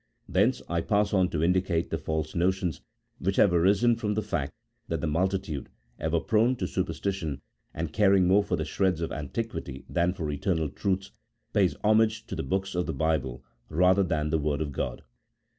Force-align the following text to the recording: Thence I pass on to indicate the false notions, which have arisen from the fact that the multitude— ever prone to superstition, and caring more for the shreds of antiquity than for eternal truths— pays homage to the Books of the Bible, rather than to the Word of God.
Thence 0.27 0.63
I 0.67 0.81
pass 0.81 1.13
on 1.13 1.29
to 1.29 1.43
indicate 1.43 1.91
the 1.91 1.97
false 1.99 2.33
notions, 2.33 2.81
which 3.19 3.35
have 3.35 3.53
arisen 3.53 3.95
from 3.95 4.15
the 4.15 4.23
fact 4.23 4.51
that 4.87 4.99
the 4.99 5.05
multitude— 5.05 5.69
ever 5.99 6.19
prone 6.19 6.55
to 6.55 6.65
superstition, 6.65 7.39
and 7.71 7.93
caring 7.93 8.25
more 8.25 8.43
for 8.43 8.55
the 8.55 8.65
shreds 8.65 9.01
of 9.01 9.11
antiquity 9.11 9.85
than 9.87 10.13
for 10.13 10.31
eternal 10.31 10.69
truths— 10.69 11.11
pays 11.53 11.75
homage 11.83 12.25
to 12.25 12.35
the 12.35 12.41
Books 12.41 12.73
of 12.73 12.87
the 12.87 12.93
Bible, 12.93 13.43
rather 13.69 14.01
than 14.01 14.25
to 14.31 14.31
the 14.31 14.39
Word 14.39 14.59
of 14.63 14.71
God. 14.71 15.03